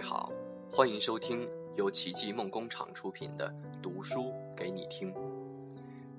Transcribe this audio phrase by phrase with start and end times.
[0.00, 0.32] 位好，
[0.72, 1.46] 欢迎收听
[1.76, 3.46] 由奇迹梦工厂出品的
[3.82, 5.12] 《读书给你听》，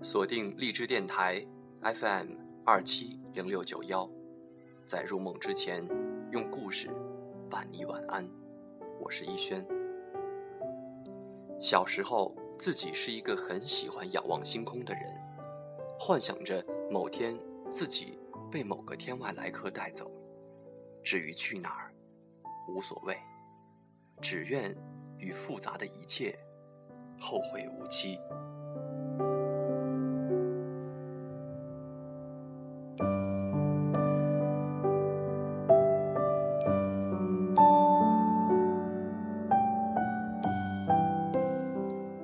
[0.04, 1.43] 锁定荔枝电台
[1.82, 4.07] FM 二七零六九幺，
[4.86, 5.83] 在入梦之前，
[6.32, 6.91] 用故事
[7.50, 8.24] 伴你晚安。
[9.00, 9.65] 我是一轩。
[11.60, 15.04] 小时候，自己是一个很喜欢仰望星空的人，
[16.00, 17.36] 幻想着某天
[17.71, 18.19] 自己
[18.52, 20.11] 被某个天外来客带走，
[21.04, 21.91] 至于去哪儿，
[22.69, 23.18] 无所谓。
[24.21, 24.75] 只愿
[25.18, 26.38] 与复杂的一切
[27.20, 28.20] 后会无期。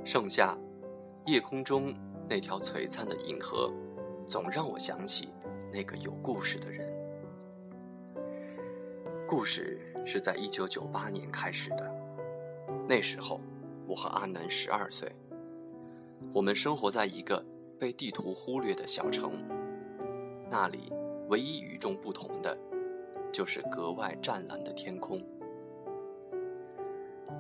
[0.06, 0.58] 盛夏，
[1.26, 1.94] 夜空中
[2.30, 3.72] 那条璀璨的银河，
[4.26, 5.34] 总让我想起
[5.72, 6.88] 那个有故事的人。
[9.28, 11.94] 故事是在一九九八年开始的。
[12.88, 13.42] 那时候，
[13.86, 15.12] 我和阿南十二岁。
[16.34, 17.44] 我们生活在一个
[17.80, 19.44] 被地图忽略的小城，
[20.50, 20.92] 那里
[21.30, 22.58] 唯一与众不同的，
[23.31, 25.22] 就是格外湛蓝的天空。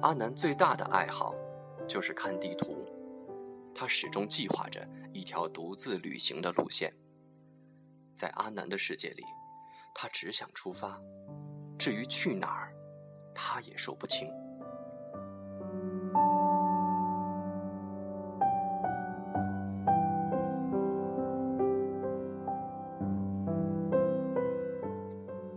[0.01, 1.33] 阿南最大的爱好，
[1.87, 2.85] 就是看地图，
[3.73, 6.93] 他始终计划着一条独自旅行的路线。
[8.15, 9.23] 在阿南的世界里，
[9.95, 11.01] 他只想出发。
[11.77, 12.73] 至于去哪儿，
[13.33, 14.29] 他也说不清。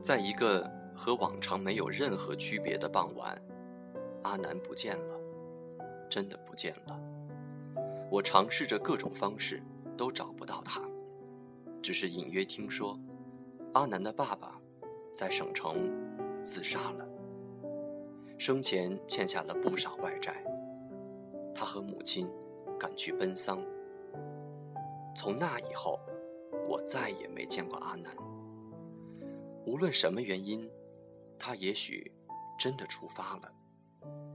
[0.03, 3.41] 在一个和往常没有任何区别的傍晚，
[4.23, 5.21] 阿南不见了，
[6.09, 7.01] 真的不见了。
[8.11, 9.63] 我尝试着各种方式，
[9.97, 10.83] 都找不到他，
[11.80, 12.98] 只是隐约听说，
[13.75, 14.61] 阿南的爸爸
[15.14, 16.10] 在省城。
[16.50, 17.08] 自杀了，
[18.36, 20.44] 生前欠下了不少外债。
[21.55, 22.28] 他和母亲
[22.77, 23.64] 赶去奔丧。
[25.14, 26.00] 从那以后，
[26.68, 28.12] 我再也没见过阿南。
[29.64, 30.68] 无论什么原因，
[31.38, 32.12] 他也许
[32.58, 33.52] 真的出发了，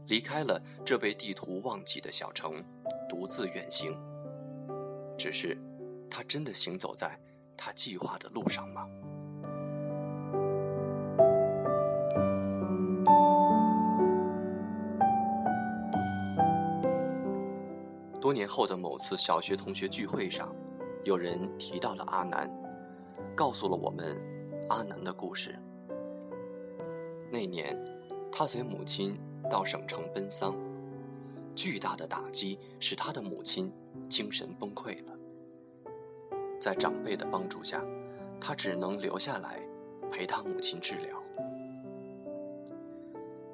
[0.07, 2.63] 离开了这被地图忘记的小城，
[3.09, 3.91] 独自远行。
[5.17, 5.57] 只是，
[6.09, 7.19] 他真的行走在
[7.57, 8.89] 他计划的路上吗？
[18.35, 20.53] 年后的某次小学同学聚会上，
[21.05, 22.51] 有人提到了阿南，
[23.33, 24.21] 告诉了我们
[24.67, 25.57] 阿南的故事。
[27.31, 27.81] 那年，
[28.29, 29.17] 他随母亲
[29.49, 30.53] 到省城奔丧，
[31.55, 33.71] 巨大的打击使他的母亲
[34.09, 35.13] 精神崩溃了。
[36.59, 37.81] 在长辈的帮助下，
[38.39, 39.61] 他只能留下来
[40.11, 41.23] 陪他母亲治疗。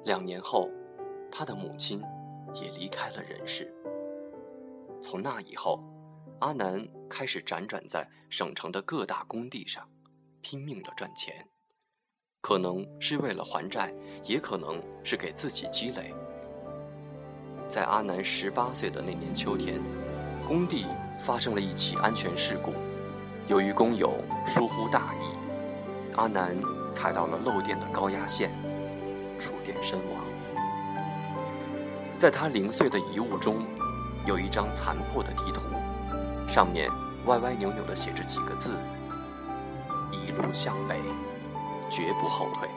[0.04, 0.68] 两年后，
[1.30, 2.02] 他的母亲
[2.52, 3.72] 也离开了人世。
[5.02, 5.82] 从那以后，
[6.38, 6.80] 阿南
[7.10, 9.86] 开始辗转在省城的各大工地上，
[10.40, 11.48] 拼命的赚钱。
[12.40, 13.92] 可能是为了还债，
[14.22, 16.14] 也可能是给自己积累。
[17.68, 19.82] 在阿南十八岁的那年秋天，
[20.46, 20.86] 工地
[21.18, 22.72] 发生了一起安全事故。
[23.48, 24.12] 由于工友
[24.46, 26.56] 疏忽大意，阿南
[26.92, 28.50] 踩到了漏电的高压线，
[29.36, 30.24] 触电身亡。
[32.16, 33.66] 在他零碎的遗物中。
[34.24, 35.62] 有一张残破的地图，
[36.48, 36.88] 上面
[37.26, 38.76] 歪歪扭扭地写着几个字
[40.12, 41.00] ：“一路向北，
[41.90, 42.68] 绝不后退。”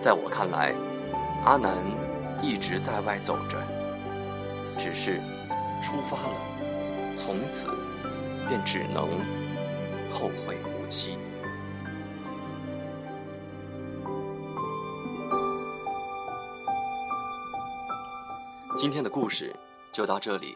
[0.00, 0.74] 在我看来，
[1.44, 1.74] 阿南
[2.42, 3.58] 一直在外走着，
[4.78, 5.20] 只是
[5.82, 6.34] 出发了，
[7.16, 7.66] 从此
[8.48, 9.08] 便只能
[10.10, 11.18] 后会无期。
[18.76, 19.54] 今天的故事。
[19.96, 20.54] 就到这里，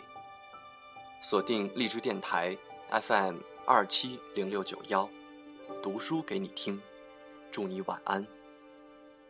[1.23, 2.55] 锁定荔枝电台
[2.91, 5.09] FM 二七零六九幺，
[5.83, 6.79] 读书给你听，
[7.51, 8.27] 祝你晚安，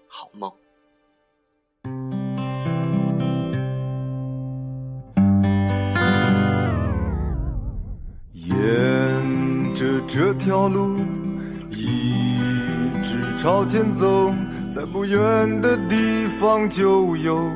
[0.08, 0.52] 好梦。
[8.32, 10.98] 沿着这条路
[11.70, 14.34] 一直朝前走，
[14.74, 17.48] 在不远的地方就有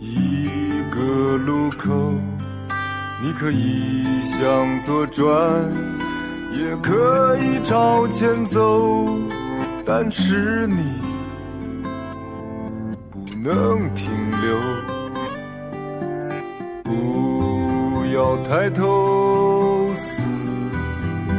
[0.00, 0.67] 一。
[0.98, 2.12] 个路口，
[3.22, 5.28] 你可以向左转，
[6.50, 9.06] 也可以朝前走，
[9.86, 10.82] 但是你
[13.10, 14.10] 不能停
[14.42, 14.58] 留。
[16.82, 20.20] 不要抬头四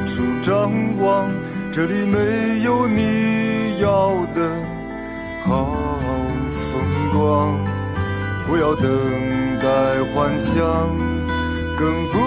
[0.06, 1.30] 处张望，
[1.70, 4.56] 这里没有你要的
[5.44, 5.76] 好
[6.72, 6.82] 风
[7.14, 7.79] 光。
[8.50, 8.90] 不要等
[9.60, 9.68] 待
[10.12, 10.58] 幻想，
[11.78, 12.18] 更不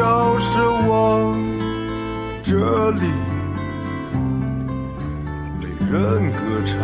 [0.00, 1.36] 要奢望。
[2.44, 3.02] 这里
[5.58, 6.78] 没人歌唱，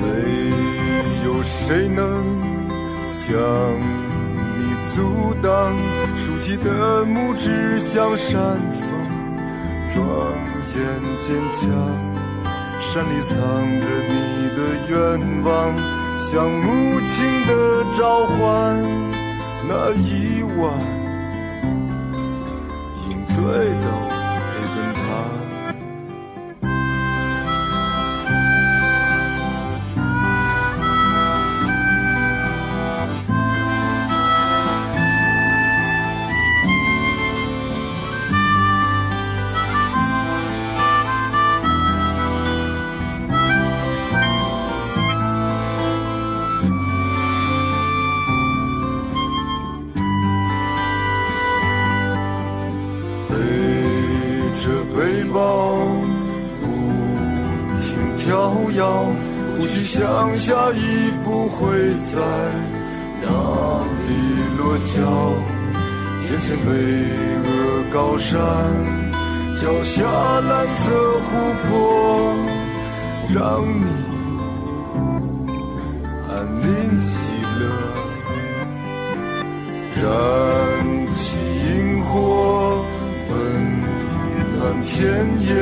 [0.00, 0.06] 没
[1.26, 2.00] 有谁能
[3.14, 3.28] 将
[4.56, 4.62] 你。
[4.94, 5.76] 阻挡
[6.16, 8.38] 竖起的拇指像山
[8.70, 8.88] 峰，
[9.90, 10.02] 庄
[10.74, 10.80] 严
[11.20, 11.60] 坚强。
[12.80, 14.12] 山里藏着你
[14.56, 14.58] 的
[14.88, 14.96] 愿
[15.44, 15.74] 望，
[16.30, 17.52] 像母亲的
[17.98, 18.82] 召唤。
[19.68, 20.78] 那一晚，
[23.08, 23.86] 饮醉的
[55.32, 55.78] 抱。
[56.60, 56.64] 不
[57.80, 59.06] 停跳摇，
[59.58, 61.58] 不去想下一步会
[62.00, 62.20] 在
[63.20, 63.26] 哪
[64.06, 64.08] 里
[64.56, 64.94] 落脚，
[66.30, 66.70] 眼前巍
[67.42, 67.46] 峨
[67.92, 68.38] 高山，
[69.56, 70.04] 脚下
[70.40, 70.80] 蓝色
[71.24, 71.28] 湖
[71.68, 71.70] 泊，
[73.34, 73.84] 让你
[76.28, 76.32] 安
[76.62, 76.66] 宁
[77.00, 77.10] 喜
[77.58, 77.62] 乐，
[79.96, 80.02] 燃
[84.84, 85.52] 田野。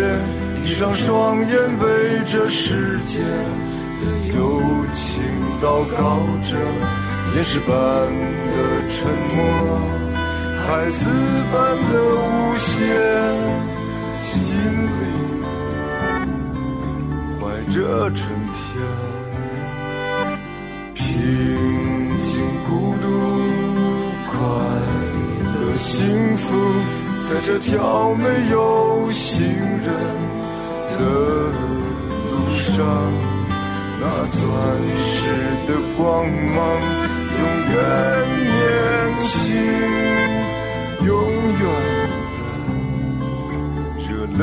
[0.62, 4.04] 闭上双眼，为这世界的
[4.36, 4.60] 友
[4.92, 5.22] 情
[5.58, 6.54] 祷告着，
[7.34, 8.52] 岩石般的
[8.90, 9.40] 沉默，
[10.66, 11.00] 孩子
[11.50, 11.56] 般
[11.90, 12.76] 的无邪，
[14.20, 14.34] 心
[14.86, 15.00] 里
[17.40, 17.40] 怀
[17.72, 17.74] 着
[18.10, 18.20] 纯
[27.30, 29.88] 在这条没有行人。
[30.98, 32.84] 的路上，
[34.00, 34.42] 那钻
[35.04, 35.14] 石
[35.66, 36.58] 的光芒，
[37.38, 37.40] 永
[37.70, 37.78] 远
[38.50, 38.52] 年
[39.18, 39.54] 轻，
[41.06, 41.08] 永
[41.60, 41.62] 远
[42.36, 42.42] 的
[43.96, 44.42] 热泪。